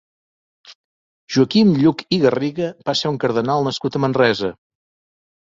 Joaquim 1.35 1.73
Lluch 1.81 2.01
i 2.17 2.19
Garriga 2.23 2.71
va 2.89 2.97
ser 3.01 3.13
un 3.13 3.21
cardenal 3.25 3.69
nascut 3.69 4.01
a 4.01 4.03
Manresa. 4.09 4.53